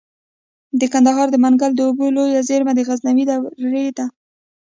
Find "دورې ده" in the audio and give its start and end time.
3.61-4.05